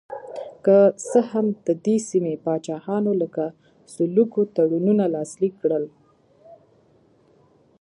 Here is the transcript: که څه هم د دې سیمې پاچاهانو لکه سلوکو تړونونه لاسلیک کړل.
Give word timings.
که 0.65 0.77
څه 1.09 1.19
هم 1.31 1.45
د 1.67 1.69
دې 1.85 1.97
سیمې 2.09 2.35
پاچاهانو 2.45 3.11
لکه 3.21 3.43
سلوکو 3.93 4.41
تړونونه 4.55 5.03
لاسلیک 5.15 5.53
کړل. 5.61 5.85